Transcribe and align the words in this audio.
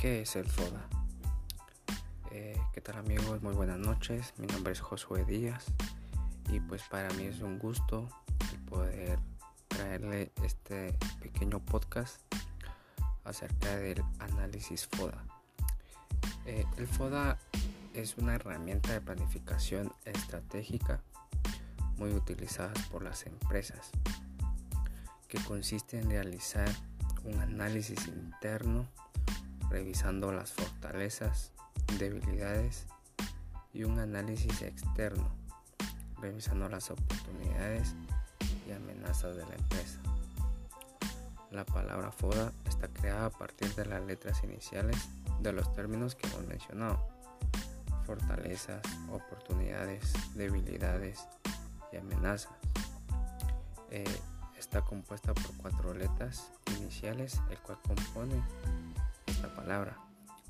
¿Qué 0.00 0.22
es 0.22 0.34
el 0.34 0.46
FODA? 0.46 0.88
Eh, 2.30 2.58
¿Qué 2.72 2.80
tal 2.80 2.96
amigos? 2.96 3.42
Muy 3.42 3.52
buenas 3.52 3.78
noches. 3.78 4.32
Mi 4.38 4.46
nombre 4.46 4.72
es 4.72 4.80
Josué 4.80 5.26
Díaz 5.26 5.66
y 6.48 6.58
pues 6.58 6.82
para 6.84 7.10
mí 7.16 7.24
es 7.24 7.42
un 7.42 7.58
gusto 7.58 8.08
poder 8.70 9.18
traerle 9.68 10.32
este 10.42 10.94
pequeño 11.20 11.60
podcast 11.60 12.18
acerca 13.24 13.76
del 13.76 14.02
análisis 14.20 14.86
FODA. 14.86 15.22
Eh, 16.46 16.64
el 16.78 16.86
FODA 16.86 17.36
es 17.92 18.16
una 18.16 18.36
herramienta 18.36 18.94
de 18.94 19.02
planificación 19.02 19.92
estratégica 20.06 21.02
muy 21.98 22.12
utilizada 22.12 22.72
por 22.90 23.02
las 23.02 23.26
empresas 23.26 23.90
que 25.28 25.38
consiste 25.44 25.98
en 25.98 26.08
realizar 26.08 26.70
un 27.22 27.38
análisis 27.38 28.08
interno 28.08 28.88
revisando 29.70 30.32
las 30.32 30.52
fortalezas, 30.52 31.52
debilidades 31.98 32.86
y 33.72 33.84
un 33.84 33.98
análisis 33.98 34.62
externo, 34.62 35.28
revisando 36.20 36.68
las 36.68 36.90
oportunidades 36.90 37.94
y 38.66 38.72
amenazas 38.72 39.36
de 39.36 39.46
la 39.46 39.54
empresa. 39.54 40.00
La 41.50 41.64
palabra 41.64 42.12
FODA 42.12 42.52
está 42.68 42.88
creada 42.88 43.26
a 43.26 43.30
partir 43.30 43.74
de 43.74 43.86
las 43.86 44.04
letras 44.04 44.42
iniciales 44.44 44.96
de 45.40 45.52
los 45.52 45.72
términos 45.72 46.14
que 46.14 46.28
hemos 46.28 46.46
mencionado. 46.46 47.08
Fortalezas, 48.04 48.82
oportunidades, 49.10 50.12
debilidades 50.34 51.26
y 51.92 51.96
amenazas. 51.96 52.52
Eh, 53.90 54.04
está 54.56 54.82
compuesta 54.82 55.34
por 55.34 55.56
cuatro 55.56 55.94
letras 55.94 56.52
iniciales, 56.78 57.40
el 57.50 57.58
cual 57.58 57.78
compone 57.82 58.42
la 59.40 59.54
palabra 59.54 59.98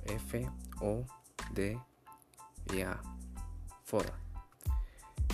F, 0.04 0.48
O, 0.80 1.04
D 1.52 1.78
y 2.72 2.80
A. 2.82 3.00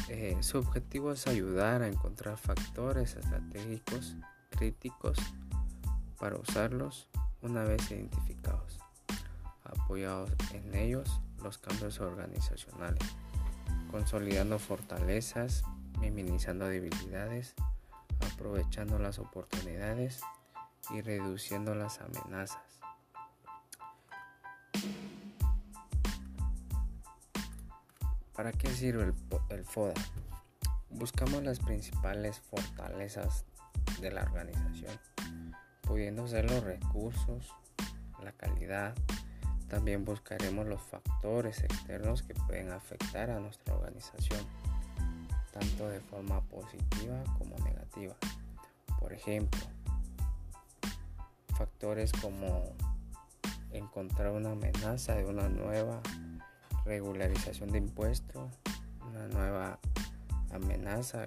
Eh, 0.08 0.38
su 0.40 0.58
objetivo 0.58 1.12
es 1.12 1.26
ayudar 1.26 1.82
a 1.82 1.88
encontrar 1.88 2.38
factores 2.38 3.16
estratégicos 3.16 4.16
críticos 4.50 5.18
para 6.18 6.36
usarlos 6.36 7.08
una 7.42 7.64
vez 7.64 7.90
identificados, 7.90 8.78
apoyados 9.64 10.30
en 10.54 10.74
ellos 10.74 11.20
los 11.42 11.58
cambios 11.58 12.00
organizacionales, 12.00 13.02
consolidando 13.90 14.58
fortalezas, 14.58 15.64
minimizando 16.00 16.66
debilidades, 16.66 17.54
aprovechando 18.32 18.98
las 18.98 19.18
oportunidades 19.18 20.20
y 20.90 21.02
reduciendo 21.02 21.74
las 21.74 22.00
amenazas. 22.00 22.80
¿Para 28.36 28.52
qué 28.52 28.68
sirve 28.68 29.14
el, 29.48 29.64
FODA? 29.64 29.94
Buscamos 30.90 31.42
las 31.42 31.58
principales 31.58 32.38
fortalezas 32.38 33.46
de 34.02 34.12
la 34.12 34.24
organización, 34.24 35.00
pudiendo 35.80 36.28
ser 36.28 36.50
los 36.50 36.62
recursos, 36.62 37.54
la 38.22 38.32
calidad. 38.32 38.94
También 39.68 40.04
buscaremos 40.04 40.66
los 40.66 40.82
factores 40.82 41.62
externos 41.62 42.22
que 42.22 42.34
pueden 42.34 42.72
afectar 42.72 43.30
a 43.30 43.40
nuestra 43.40 43.74
organización, 43.74 44.40
tanto 45.50 45.88
de 45.88 46.00
forma 46.00 46.42
positiva 46.42 47.24
como 47.38 47.56
negativa. 47.64 48.16
Por 49.00 49.14
ejemplo, 49.14 49.62
factores 51.56 52.12
como 52.12 52.74
encontrar 53.72 54.32
una 54.32 54.50
amenaza 54.50 55.14
de 55.14 55.24
una 55.24 55.48
nueva 55.48 56.02
regularización 56.86 57.72
de 57.72 57.78
impuestos, 57.78 58.50
una 59.10 59.28
nueva 59.28 59.78
amenaza 60.52 61.24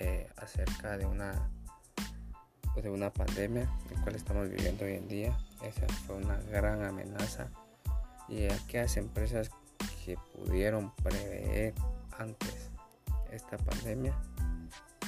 eh, 0.00 0.28
acerca 0.36 0.96
de 0.96 1.06
una 1.06 1.50
de 2.82 2.90
una 2.90 3.10
pandemia, 3.10 3.70
el 3.90 4.00
cual 4.02 4.16
estamos 4.16 4.50
viviendo 4.50 4.84
hoy 4.84 4.94
en 4.94 5.08
día. 5.08 5.38
Esa 5.62 5.86
fue 6.06 6.16
una 6.16 6.36
gran 6.50 6.84
amenaza 6.84 7.48
y 8.28 8.44
aquellas 8.44 8.98
empresas 8.98 9.50
que 10.04 10.18
pudieron 10.34 10.94
prever 10.96 11.74
antes 12.18 12.70
esta 13.32 13.56
pandemia 13.56 14.14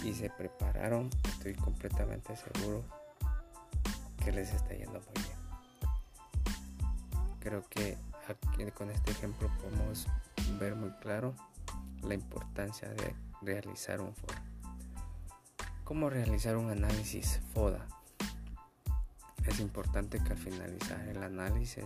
y 0.05 0.15
se 0.15 0.31
prepararon, 0.31 1.11
estoy 1.29 1.55
completamente 1.55 2.35
seguro 2.37 2.85
que 4.25 4.33
les 4.33 4.53
está 4.53 4.75
yendo 4.75 5.01
muy 5.01 5.25
bien. 5.25 5.39
Creo 7.41 7.63
que 7.69 7.97
con 8.75 8.91
este 8.91 9.13
ejemplo 9.13 9.51
podemos 9.63 10.07
ver 10.61 10.75
muy 10.75 10.91
claro 11.01 11.35
la 12.03 12.15
importancia 12.15 12.89
de 12.89 13.15
realizar 13.41 14.01
un 14.01 14.15
FODA. 14.15 14.43
¿Cómo 15.85 16.11
realizar 16.11 16.57
un 16.57 16.71
análisis 16.71 17.41
FODA? 17.55 17.87
Es 19.47 19.61
importante 19.61 20.23
que 20.23 20.33
al 20.33 20.39
finalizar 20.39 21.01
el 21.09 21.23
análisis 21.23 21.85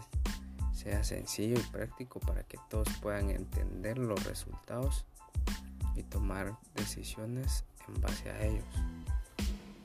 sea 0.73 1.05
sencillo 1.05 1.61
y 1.61 1.63
práctico 1.71 2.19
para 2.19 2.43
que 2.43 2.59
todos 2.69 2.89
puedan 3.01 3.31
entender 3.31 3.99
los 3.99 4.25
resultados 4.25 5.05
y 5.95 6.03
tomar 6.03 6.57
decisiones 6.75 7.65
en 7.87 8.01
base 8.01 8.31
a 8.31 8.43
ellos. 8.43 8.65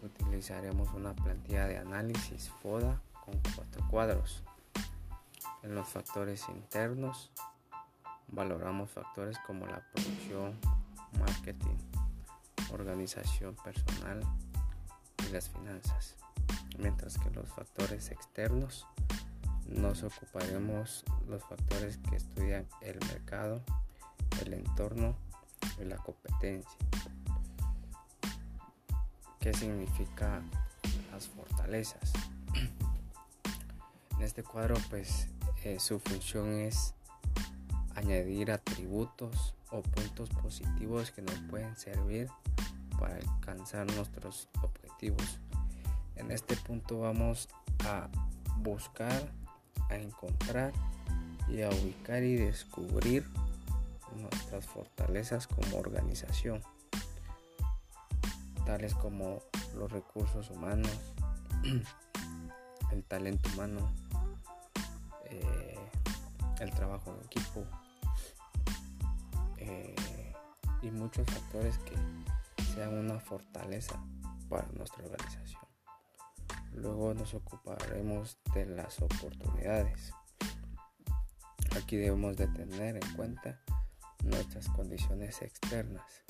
Utilizaremos 0.01 0.91
una 0.95 1.13
plantilla 1.13 1.67
de 1.67 1.77
análisis 1.77 2.49
FODA 2.63 2.99
con 3.23 3.39
cuatro 3.55 3.87
cuadros 3.89 4.43
en 5.67 5.75
los 5.75 5.89
factores 5.89 6.47
internos 6.47 7.29
valoramos 8.29 8.89
factores 8.89 9.37
como 9.45 9.65
la 9.65 9.81
producción, 9.91 10.57
marketing, 11.19 11.75
organización 12.71 13.53
personal 13.55 14.21
y 15.27 15.31
las 15.33 15.49
finanzas. 15.49 16.15
Mientras 16.77 17.17
que 17.17 17.29
los 17.31 17.49
factores 17.49 18.11
externos 18.11 18.87
nos 19.67 20.03
ocuparemos 20.03 21.03
los 21.27 21.43
factores 21.43 21.97
que 21.97 22.15
estudian 22.15 22.65
el 22.81 22.97
mercado, 23.07 23.61
el 24.45 24.53
entorno 24.53 25.17
y 25.81 25.83
la 25.83 25.97
competencia. 25.97 26.79
¿Qué 29.41 29.53
significa 29.53 30.41
las 31.11 31.27
fortalezas? 31.27 32.13
En 34.17 34.23
este 34.23 34.41
cuadro 34.41 34.73
pues 34.89 35.27
eh, 35.67 35.79
su 35.81 35.99
función 35.99 36.59
es 36.61 36.93
añadir 37.95 38.51
atributos 38.51 39.53
o 39.69 39.81
puntos 39.81 40.29
positivos 40.29 41.11
que 41.11 41.21
nos 41.21 41.35
pueden 41.49 41.75
servir 41.75 42.29
para 42.97 43.15
alcanzar 43.15 43.85
nuestros 43.93 44.47
objetivos. 44.61 45.39
En 46.15 46.31
este 46.31 46.55
punto 46.55 47.01
vamos 47.01 47.49
a 47.83 48.07
buscar, 48.59 49.29
a 49.89 49.95
encontrar 49.97 50.71
y 51.49 51.63
a 51.63 51.69
ubicar 51.69 52.23
y 52.23 52.35
descubrir 52.35 53.25
nuestras 54.15 54.65
fortalezas 54.65 55.47
como 55.47 55.77
organización, 55.77 56.61
tales 58.65 58.93
como 58.93 59.41
los 59.75 59.91
recursos 59.91 60.49
humanos, 60.49 60.91
el 62.93 63.03
talento 63.03 63.49
humano, 63.53 63.91
eh, 65.29 65.77
el 66.59 66.71
trabajo 66.71 67.13
en 67.13 67.25
equipo 67.25 67.65
eh, 69.57 69.95
y 70.81 70.91
muchos 70.91 71.27
factores 71.27 71.77
que 71.79 71.95
sean 72.73 72.93
una 72.97 73.19
fortaleza 73.19 74.01
para 74.49 74.67
nuestra 74.73 75.03
organización. 75.03 75.61
Luego 76.73 77.13
nos 77.13 77.33
ocuparemos 77.33 78.37
de 78.53 78.65
las 78.67 79.01
oportunidades. 79.01 80.13
Aquí 81.75 81.97
debemos 81.97 82.37
de 82.37 82.47
tener 82.47 82.95
en 82.95 83.15
cuenta 83.15 83.59
nuestras 84.23 84.67
condiciones 84.69 85.41
externas. 85.41 86.23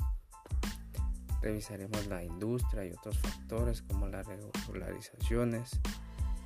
Revisaremos 1.42 2.08
la 2.08 2.24
industria 2.24 2.86
y 2.86 2.92
otros 2.92 3.18
factores 3.20 3.82
como 3.82 4.08
las 4.08 4.26
regularizaciones, 4.26 5.80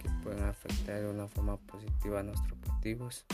que 0.01 0.09
pueden 0.23 0.43
afectar 0.43 1.01
de 1.01 1.09
una 1.09 1.27
forma 1.27 1.57
positiva 1.57 2.19
a 2.19 2.23
nuestros 2.23 2.57
objetivos. 2.59 3.25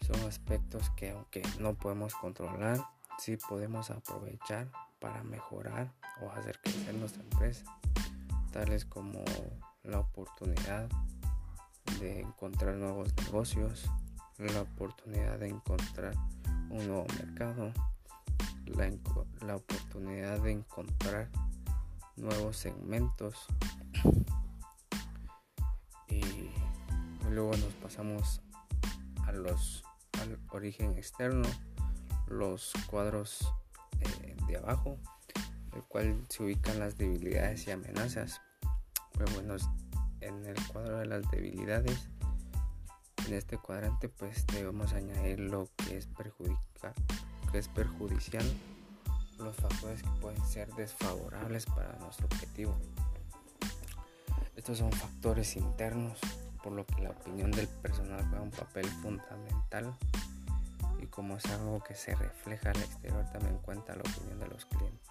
Son 0.00 0.28
aspectos 0.28 0.90
que 0.90 1.10
aunque 1.10 1.42
no 1.60 1.74
podemos 1.74 2.14
controlar, 2.14 2.84
sí 3.18 3.36
podemos 3.36 3.90
aprovechar 3.90 4.70
para 4.98 5.22
mejorar 5.22 5.92
o 6.20 6.30
hacer 6.30 6.60
crecer 6.60 6.94
nuestra 6.94 7.22
empresa, 7.22 7.64
tales 8.52 8.84
como 8.84 9.24
la 9.82 10.00
oportunidad 10.00 10.88
de 12.00 12.20
encontrar 12.20 12.74
nuevos 12.74 13.14
negocios, 13.16 13.90
la 14.38 14.62
oportunidad 14.62 15.38
de 15.38 15.48
encontrar 15.48 16.14
un 16.70 16.86
nuevo 16.88 17.06
mercado, 17.18 17.72
la, 18.66 18.90
la 19.46 19.56
oportunidad 19.56 20.40
de 20.40 20.52
encontrar 20.52 21.28
nuevos 22.16 22.56
segmentos 22.56 23.46
luego 27.34 27.50
nos 27.56 27.72
pasamos 27.74 28.40
a 29.26 29.32
los 29.32 29.84
al 30.20 30.38
origen 30.50 30.96
externo, 30.96 31.48
los 32.28 32.72
cuadros 32.86 33.52
eh, 34.00 34.36
de 34.46 34.56
abajo, 34.56 34.96
el 35.74 35.82
cual 35.82 36.24
se 36.28 36.44
ubican 36.44 36.78
las 36.78 36.96
debilidades 36.96 37.66
y 37.66 37.72
amenazas. 37.72 38.40
Pues 39.12 39.34
bueno, 39.34 39.56
en 40.20 40.46
el 40.46 40.56
cuadro 40.68 40.98
de 40.98 41.06
las 41.06 41.28
debilidades, 41.30 42.08
en 43.26 43.34
este 43.34 43.58
cuadrante 43.58 44.08
pues 44.08 44.46
debemos 44.46 44.92
añadir 44.92 45.40
lo 45.40 45.68
que 45.76 45.98
es, 45.98 46.08
que 47.50 47.58
es 47.58 47.68
perjudicial, 47.68 48.44
los 49.38 49.56
factores 49.56 50.02
que 50.02 50.10
pueden 50.20 50.44
ser 50.46 50.72
desfavorables 50.74 51.66
para 51.66 51.98
nuestro 51.98 52.26
objetivo. 52.26 52.76
Estos 54.56 54.78
son 54.78 54.92
factores 54.92 55.56
internos, 55.56 56.20
por 56.64 56.72
lo 56.72 56.86
que 56.86 57.02
la 57.02 57.10
opinión 57.10 57.50
del 57.50 57.68
personal 57.68 58.26
juega 58.30 58.42
un 58.42 58.50
papel 58.50 58.86
fundamental 58.86 59.94
y 60.98 61.06
como 61.08 61.36
es 61.36 61.44
algo 61.44 61.84
que 61.84 61.94
se 61.94 62.14
refleja 62.14 62.70
al 62.70 62.78
exterior 62.78 63.22
también 63.30 63.58
cuenta 63.58 63.94
la 63.94 64.00
opinión 64.00 64.40
de 64.40 64.48
los 64.48 64.64
clientes. 64.64 65.10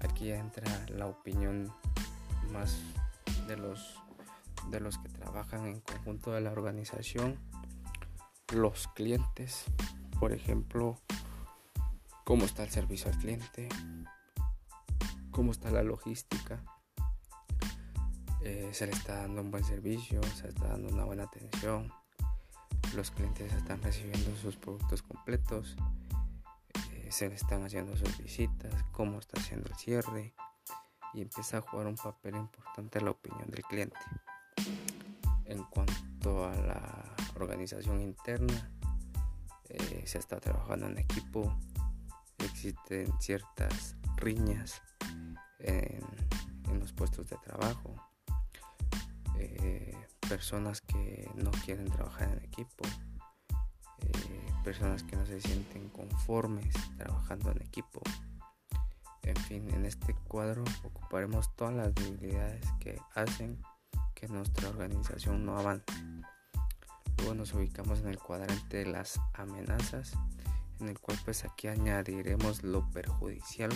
Aquí 0.00 0.32
entra 0.32 0.64
la 0.88 1.06
opinión 1.06 1.70
más 2.50 2.78
de 3.46 3.58
los 3.58 4.00
de 4.70 4.80
los 4.80 4.96
que 4.96 5.10
trabajan 5.10 5.66
en 5.66 5.80
conjunto 5.80 6.32
de 6.32 6.40
la 6.40 6.50
organización, 6.50 7.38
los 8.54 8.88
clientes, 8.88 9.66
por 10.18 10.32
ejemplo, 10.32 10.96
cómo 12.24 12.46
está 12.46 12.62
el 12.62 12.70
servicio 12.70 13.10
al 13.10 13.18
cliente, 13.18 13.68
cómo 15.30 15.52
está 15.52 15.70
la 15.70 15.82
logística, 15.82 16.64
eh, 18.44 18.68
se 18.74 18.86
le 18.86 18.92
está 18.92 19.22
dando 19.22 19.40
un 19.40 19.50
buen 19.50 19.64
servicio, 19.64 20.22
se 20.36 20.42
le 20.42 20.48
está 20.50 20.68
dando 20.68 20.92
una 20.92 21.04
buena 21.04 21.22
atención, 21.22 21.90
los 22.94 23.10
clientes 23.10 23.50
están 23.54 23.80
recibiendo 23.80 24.36
sus 24.36 24.56
productos 24.56 25.00
completos, 25.00 25.76
eh, 26.92 27.08
se 27.10 27.30
le 27.30 27.36
están 27.36 27.64
haciendo 27.64 27.96
sus 27.96 28.18
visitas, 28.18 28.84
cómo 28.92 29.18
está 29.18 29.40
haciendo 29.40 29.70
el 29.70 29.76
cierre 29.76 30.34
y 31.14 31.22
empieza 31.22 31.56
a 31.56 31.60
jugar 31.62 31.86
un 31.86 31.96
papel 31.96 32.36
importante 32.36 33.00
la 33.00 33.12
opinión 33.12 33.50
del 33.50 33.62
cliente. 33.62 33.96
En 35.46 35.64
cuanto 35.64 36.46
a 36.46 36.54
la 36.54 37.14
organización 37.36 38.02
interna, 38.02 38.70
eh, 39.70 40.02
se 40.06 40.18
está 40.18 40.38
trabajando 40.38 40.86
en 40.86 40.98
equipo, 40.98 41.58
existen 42.40 43.10
ciertas 43.20 43.96
riñas 44.16 44.82
en 45.60 46.78
los 46.78 46.92
puestos 46.92 47.30
de 47.30 47.38
trabajo 47.38 47.94
eh, 49.38 49.94
personas 50.28 50.80
que 50.80 51.30
no 51.34 51.50
quieren 51.64 51.86
trabajar 51.86 52.30
en 52.30 52.44
equipo, 52.44 52.84
eh, 54.00 54.52
personas 54.62 55.02
que 55.02 55.16
no 55.16 55.26
se 55.26 55.40
sienten 55.40 55.88
conformes 55.88 56.74
trabajando 56.96 57.50
en 57.52 57.62
equipo. 57.62 58.00
En 59.22 59.36
fin, 59.36 59.70
en 59.72 59.86
este 59.86 60.14
cuadro 60.28 60.64
ocuparemos 60.84 61.54
todas 61.56 61.74
las 61.74 61.94
debilidades 61.94 62.66
que 62.80 63.00
hacen 63.14 63.62
que 64.14 64.28
nuestra 64.28 64.68
organización 64.68 65.44
no 65.44 65.58
avance. 65.58 65.84
Luego 67.18 67.34
nos 67.34 67.54
ubicamos 67.54 68.00
en 68.00 68.08
el 68.08 68.18
cuadrante 68.18 68.78
de 68.78 68.86
las 68.86 69.20
amenazas, 69.32 70.12
en 70.80 70.88
el 70.88 70.98
cual 70.98 71.18
pues 71.24 71.44
aquí 71.44 71.68
añadiremos 71.68 72.62
lo 72.62 72.90
perjudicial, 72.90 73.70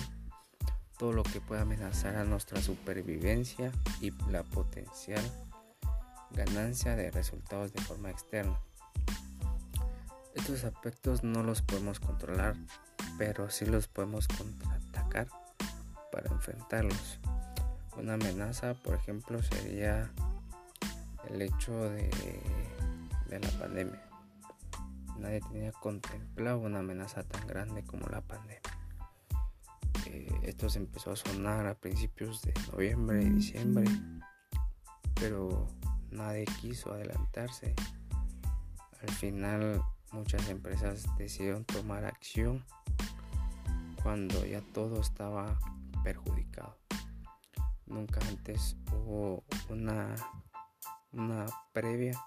todo 0.99 1.13
lo 1.13 1.23
que 1.23 1.41
pueda 1.41 1.63
amenazar 1.63 2.17
a 2.17 2.25
nuestra 2.25 2.61
supervivencia 2.61 3.73
y 4.01 4.11
la 4.31 4.43
potencial 4.43 5.23
ganancia 6.33 6.97
de 6.97 7.11
resultados 7.11 7.73
de 7.73 7.83
forma 7.83 8.11
externa. 8.11 8.59
Estos 10.35 10.65
aspectos 10.65 11.25
no 11.25 11.43
los 11.43 11.63
podemos 11.63 11.99
controlar, 12.01 12.55
pero 13.19 13.51
sí 13.51 13.67
los 13.67 13.89
podemos 13.89 14.29
contraatacar 14.29 15.29
para 16.13 16.31
enfrentarlos. 16.31 17.19
Una 17.97 18.15
amenaza, 18.15 18.75
por 18.75 18.95
ejemplo, 18.95 19.43
sería 19.43 20.13
el 21.29 21.43
hecho 21.43 21.73
de, 21.91 22.09
la 23.29 23.49
pandemia. 23.59 24.01
Nadie 25.19 25.41
tenía 25.41 25.73
contemplado 25.73 26.61
una 26.61 26.79
amenaza 26.79 27.25
tan 27.25 27.47
grande 27.47 27.83
como 27.83 28.07
la 28.07 28.21
pandemia. 28.21 28.61
Eh, 30.07 30.33
esto 30.45 30.71
se 30.71 30.79
empezó 30.79 31.11
a 31.11 31.17
sonar 31.17 31.67
a 31.67 31.75
principios 31.75 32.43
de 32.43 32.55
noviembre 32.71 33.25
y 33.25 33.31
diciembre, 33.31 33.87
pero 35.15 35.67
nadie 36.19 36.45
quiso 36.61 36.93
adelantarse. 36.93 37.75
Al 39.01 39.11
final 39.15 39.83
muchas 40.13 40.49
empresas 40.49 41.07
decidieron 41.17 41.65
tomar 41.65 42.05
acción 42.05 42.65
cuando 44.03 44.45
ya 44.45 44.61
todo 44.73 45.01
estaba 45.01 45.59
perjudicado. 46.03 46.77
Nunca 47.87 48.21
antes 48.29 48.77
hubo 48.93 49.45
una, 49.71 50.15
una 51.13 51.47
previa 51.73 52.21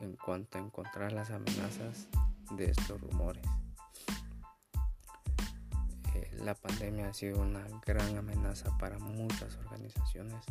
en 0.00 0.14
cuanto 0.16 0.58
a 0.58 0.60
encontrar 0.60 1.12
las 1.12 1.30
amenazas 1.30 2.08
de 2.56 2.66
estos 2.66 3.00
rumores. 3.00 3.44
La 6.42 6.54
pandemia 6.54 7.08
ha 7.08 7.12
sido 7.12 7.40
una 7.40 7.64
gran 7.86 8.16
amenaza 8.16 8.76
para 8.76 8.98
muchas 8.98 9.56
organizaciones 9.58 10.44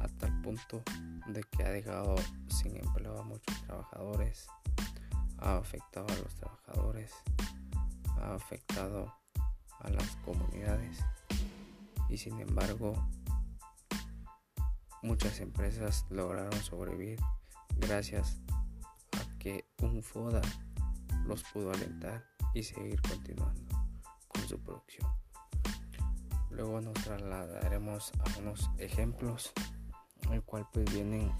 hasta 0.00 0.26
el 0.26 0.40
punto 0.40 0.82
de 1.28 1.44
que 1.44 1.62
ha 1.62 1.70
dejado 1.70 2.16
sin 2.48 2.76
empleo 2.76 3.20
a 3.20 3.22
muchos 3.22 3.62
trabajadores, 3.62 4.48
ha 5.38 5.56
afectado 5.56 6.06
a 6.08 6.16
los 6.16 6.34
trabajadores, 6.34 7.12
ha 8.20 8.34
afectado 8.34 9.14
a 9.78 9.90
las 9.90 10.16
comunidades 10.24 10.98
y 12.08 12.18
sin 12.18 12.40
embargo 12.40 12.94
muchas 15.02 15.38
empresas 15.38 16.04
lograron 16.10 16.52
sobrevivir 16.62 17.20
gracias 17.76 18.40
a 19.12 19.38
que 19.38 19.68
un 19.82 20.02
FODA 20.02 20.42
los 21.26 21.44
pudo 21.44 21.72
alentar 21.72 22.24
y 22.54 22.64
seguir 22.64 23.00
continuando 23.02 23.62
con 24.26 24.42
su 24.48 24.58
producción. 24.58 25.08
Luego 26.50 26.80
nos 26.80 26.94
trasladaremos 26.94 28.12
a 28.18 28.38
unos 28.38 28.70
ejemplos 28.78 29.52
el 30.32 30.42
cual 30.42 30.66
pues 30.72 30.84
vienen 30.92 31.32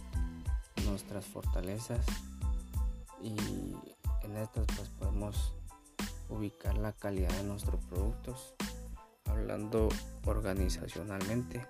nuestras 0.84 1.26
fortalezas 1.26 2.04
y 3.22 3.36
en 4.22 4.36
estas 4.36 4.66
pues 4.76 4.88
podemos 4.90 5.54
ubicar 6.28 6.76
la 6.78 6.92
calidad 6.92 7.30
de 7.30 7.44
nuestros 7.44 7.82
productos 7.86 8.54
hablando 9.26 9.88
organizacionalmente 10.24 11.66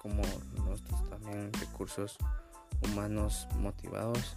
como 0.00 0.22
nuestros 0.64 1.08
también 1.10 1.52
recursos 1.52 2.16
humanos 2.82 3.46
motivados 3.56 4.36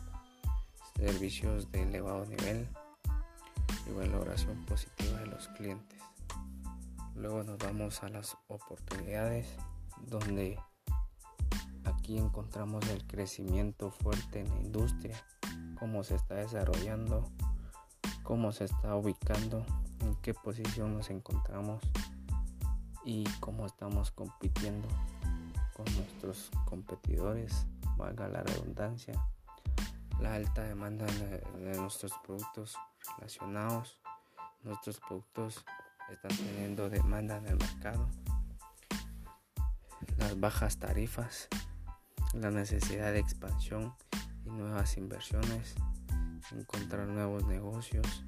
servicios 0.96 1.72
de 1.72 1.84
elevado 1.84 2.26
nivel 2.26 2.68
y 3.88 3.92
valoración 3.92 4.64
positiva 4.66 5.20
de 5.20 5.28
los 5.28 5.48
clientes 5.50 6.00
luego 7.16 7.44
nos 7.44 7.58
vamos 7.58 8.04
a 8.04 8.10
las 8.10 8.38
oportunidades 8.48 9.48
donde 10.08 10.58
Aquí 11.86 12.18
encontramos 12.18 12.88
el 12.90 13.06
crecimiento 13.08 13.92
fuerte 13.92 14.40
en 14.40 14.50
la 14.50 14.62
industria, 14.62 15.22
cómo 15.78 16.04
se 16.04 16.16
está 16.16 16.36
desarrollando, 16.36 17.30
cómo 18.24 18.54
se 18.54 18.66
está 18.66 18.96
ubicando, 18.96 19.66
en 20.00 20.16
qué 20.18 20.34
posición 20.34 20.96
nos 20.96 21.10
encontramos 21.10 21.84
y 23.04 23.26
cómo 23.42 23.66
estamos 23.66 24.12
compitiendo 24.12 24.88
con 25.74 25.86
nuestros 25.96 26.52
competidores, 26.66 27.68
valga 27.98 28.30
la 28.30 28.44
redundancia, 28.44 29.14
la 30.22 30.36
alta 30.36 30.64
demanda 30.64 31.06
de, 31.06 31.78
nuestros 31.78 32.14
productos 32.26 32.78
relacionados, 33.18 34.00
nuestros 34.64 35.00
productos 35.02 35.66
están 36.12 36.36
teniendo 36.38 36.90
demanda 36.90 37.38
en 37.38 37.48
el 37.48 37.58
mercado, 37.58 38.10
las 40.18 40.40
bajas 40.40 40.78
tarifas 40.78 41.50
la 42.34 42.50
necesidad 42.50 43.14
de 43.14 43.20
expansión 43.20 43.94
y 44.44 44.50
nuevas 44.50 44.98
inversiones, 44.98 45.76
encontrar 46.52 47.08
nuevos 47.08 47.46
negocios 47.46 48.26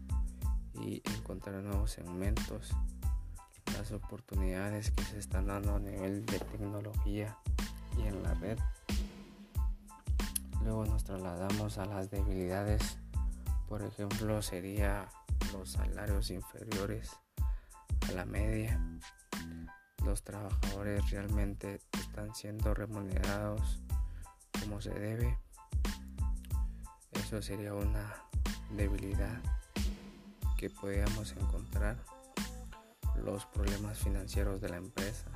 y 0.75 1.01
encontrar 1.17 1.63
nuevos 1.63 1.91
segmentos, 1.91 2.71
las 3.73 3.91
oportunidades 3.91 4.91
que 4.91 5.03
se 5.03 5.17
están 5.17 5.47
dando 5.47 5.75
a 5.75 5.79
nivel 5.79 6.25
de 6.25 6.39
tecnología 6.39 7.35
y 7.97 8.03
en 8.03 8.21
la 8.21 8.35
red. 8.35 8.59
Luego 10.63 10.85
nos 10.85 11.03
trasladamos 11.03 11.79
a 11.79 11.85
las 11.85 12.11
debilidades, 12.11 12.99
por 13.67 13.81
ejemplo 13.81 14.41
sería 14.43 15.09
los 15.51 15.71
salarios 15.71 16.29
inferiores 16.29 17.17
a 18.07 18.11
la 18.11 18.25
media. 18.25 18.79
Los 20.03 20.23
trabajadores 20.23 21.09
realmente 21.09 21.81
están 21.99 22.33
siendo 22.35 22.73
remunerados 22.73 23.81
como 24.59 24.81
se 24.81 24.91
debe. 24.91 25.37
eso 27.11 27.41
sería 27.41 27.73
una 27.73 28.13
debilidad 28.71 29.41
que 30.57 30.69
podríamos 30.69 31.31
encontrar 31.33 31.97
los 33.23 33.45
problemas 33.45 33.99
financieros 33.99 34.61
de 34.61 34.69
la 34.69 34.77
empresa. 34.77 35.27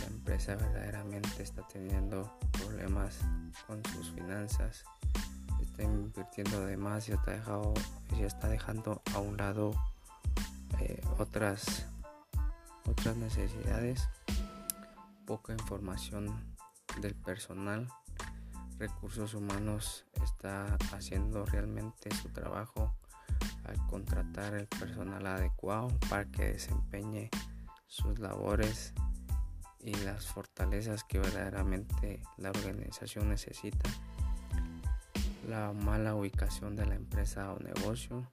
La 0.00 0.06
empresa 0.06 0.56
verdaderamente 0.56 1.42
está 1.42 1.66
teniendo 1.68 2.38
problemas 2.52 3.18
con 3.66 3.84
sus 3.86 4.10
finanzas, 4.10 4.84
está 5.60 5.82
invirtiendo 5.82 6.66
de 6.66 6.76
más 6.76 7.08
está, 7.08 7.32
dejado, 7.32 7.74
y 8.16 8.22
está 8.22 8.48
dejando 8.48 9.02
a 9.14 9.18
un 9.18 9.36
lado 9.36 9.72
otras, 11.20 11.86
otras 12.86 13.16
necesidades, 13.16 14.08
poca 15.26 15.52
información 15.52 16.56
del 17.00 17.14
personal, 17.14 17.88
recursos 18.78 19.34
humanos 19.34 20.06
está 20.24 20.78
haciendo 20.92 21.44
realmente 21.44 22.10
su 22.14 22.30
trabajo 22.30 22.94
al 23.64 23.86
contratar 23.86 24.54
el 24.54 24.66
personal 24.66 25.26
adecuado 25.26 25.88
para 26.08 26.24
que 26.24 26.52
desempeñe 26.52 27.28
sus 27.86 28.18
labores 28.18 28.94
y 29.80 29.94
las 29.96 30.26
fortalezas 30.26 31.04
que 31.04 31.18
verdaderamente 31.18 32.22
la 32.38 32.48
organización 32.50 33.28
necesita. 33.28 33.90
La 35.46 35.72
mala 35.72 36.14
ubicación 36.14 36.76
de 36.76 36.86
la 36.86 36.94
empresa 36.94 37.52
o 37.52 37.58
negocio. 37.58 38.26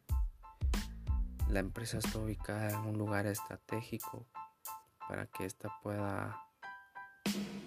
La 1.50 1.60
empresa 1.62 1.98
está 2.00 2.20
ubicada 2.20 2.72
en 2.72 2.80
un 2.80 2.98
lugar 2.98 3.26
estratégico 3.26 4.28
para 5.08 5.28
que 5.28 5.46
ésta 5.46 5.70
pueda 5.82 6.38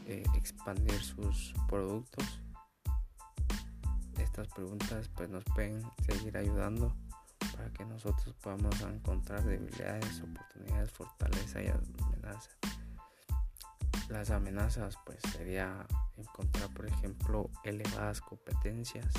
eh, 0.06 0.22
expandir 0.34 1.00
sus 1.00 1.54
productos. 1.66 2.42
Estas 4.18 4.48
preguntas 4.48 5.08
pues 5.16 5.30
nos 5.30 5.44
pueden 5.44 5.82
seguir 6.06 6.36
ayudando 6.36 6.94
para 7.56 7.70
que 7.72 7.86
nosotros 7.86 8.34
podamos 8.42 8.78
encontrar 8.82 9.42
debilidades, 9.44 10.20
oportunidades, 10.20 10.90
fortaleza 10.90 11.62
y 11.62 11.68
amenazas. 11.68 12.58
Las 14.10 14.30
amenazas 14.30 14.98
pues 15.06 15.18
sería 15.32 15.86
encontrar 16.18 16.68
por 16.74 16.86
ejemplo 16.86 17.48
elevadas 17.64 18.20
competencias, 18.20 19.12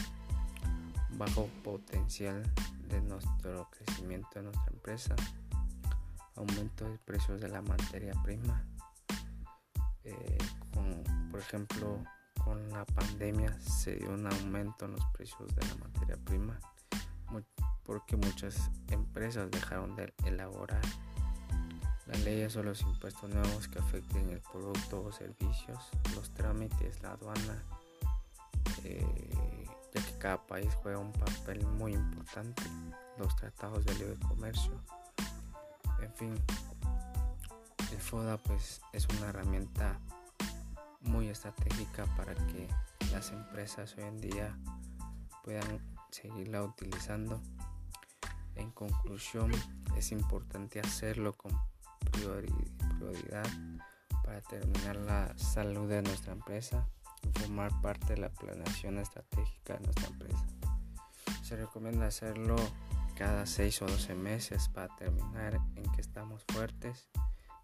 bajo 1.22 1.48
potencial 1.64 2.42
de 2.90 3.00
nuestro 3.00 3.70
crecimiento 3.70 4.28
de 4.34 4.42
nuestra 4.42 4.74
empresa, 4.74 5.16
aumento 6.36 6.90
de 6.90 6.98
precios 6.98 7.40
de 7.40 7.48
la 7.48 7.62
materia 7.62 8.14
prima, 8.24 8.66
eh, 10.04 10.38
por 11.30 11.40
ejemplo 11.40 12.04
con 12.44 12.72
la 12.72 12.86
pandemia 12.86 13.56
se 13.62 13.98
dio 13.98 14.10
un 14.10 14.26
aumento 14.26 14.86
en 14.86 14.94
los 14.94 15.06
precios 15.14 15.48
de 15.56 15.64
la 15.68 15.76
materia 15.76 16.18
prima 16.26 16.60
porque 17.84 18.16
muchas 18.16 18.72
empresas 18.88 19.52
dejaron 19.52 19.96
de 19.96 20.12
elaborar. 20.26 20.82
Las 22.08 22.20
leyes 22.22 22.56
o 22.56 22.64
los 22.64 22.82
impuestos 22.82 23.30
nuevos 23.30 23.68
que 23.68 23.78
afecten 23.78 24.32
el 24.32 24.42
producto 24.42 25.04
o 25.04 25.12
servicios, 25.12 25.90
los 26.16 26.34
trámites, 26.34 27.00
la 27.04 27.12
aduana, 27.12 27.64
eh, 28.84 29.61
cada 30.22 30.46
país 30.46 30.70
juega 30.84 31.00
un 31.00 31.12
papel 31.12 31.66
muy 31.66 31.94
importante, 31.94 32.62
los 33.18 33.36
tratados 33.36 33.84
de 33.86 33.96
libre 33.96 34.20
comercio, 34.28 34.80
en 36.00 36.14
fin, 36.14 36.36
el 37.92 37.98
FODA 37.98 38.38
pues 38.38 38.82
es 38.94 39.08
una 39.18 39.30
herramienta 39.30 40.00
muy 41.02 41.28
estratégica 41.30 42.06
para 42.16 42.36
que 42.36 42.68
las 43.12 43.32
empresas 43.32 43.96
hoy 43.98 44.04
en 44.04 44.18
día 44.18 44.58
puedan 45.44 45.80
seguirla 46.12 46.64
utilizando. 46.64 47.42
En 48.54 48.70
conclusión, 48.72 49.52
es 49.98 50.12
importante 50.12 50.80
hacerlo 50.80 51.34
con 51.34 51.52
prioridad 52.12 53.48
para 54.24 54.42
terminar 54.42 54.98
la 54.98 55.36
salud 55.36 55.90
de 55.90 56.04
nuestra 56.04 56.34
empresa 56.34 56.88
formar 57.32 57.72
parte 57.82 58.16
de 58.16 58.22
la 58.22 58.30
planeación 58.30 58.98
estratégica 59.00 59.74
de 59.76 59.82
nuestra 59.82 60.08
empresa. 60.08 60.46
Se 61.44 61.56
recomienda 61.56 62.08
hacerlo 62.08 62.56
cada 63.16 63.46
6 63.46 63.82
o 63.84 63.86
12 63.88 64.16
meses 64.16 64.70
para 64.70 64.96
terminar 64.96 65.60
en 65.76 65.84
que 65.92 66.02
estamos 66.02 66.44
fuertes 66.48 67.10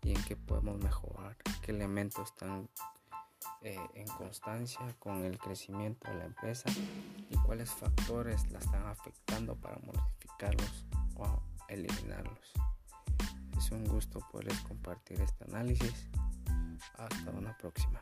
y 0.04 0.12
en 0.12 0.24
que 0.26 0.36
podemos 0.36 0.78
mejorar, 0.78 1.36
qué 1.62 1.72
elementos 1.72 2.30
están 2.30 2.70
eh, 3.62 3.80
en 3.96 4.08
constancia 4.08 4.96
con 5.00 5.26
el 5.26 5.38
crecimiento 5.40 6.10
de 6.10 6.18
la 6.18 6.26
empresa 6.26 6.70
y 7.30 7.36
cuáles 7.38 7.72
factores 7.72 8.50
la 8.52 8.60
están 8.60 8.86
afectando 8.86 9.56
para 9.56 9.78
modificarlos 9.80 10.86
o 11.16 11.42
eliminarlos. 11.68 12.54
Es 13.58 13.72
un 13.72 13.86
gusto 13.86 14.20
poderles 14.32 14.60
compartir 14.62 15.20
este 15.22 15.44
análisis. 15.46 16.08
Hasta 16.98 17.32
una 17.32 17.58
próxima. 17.58 18.02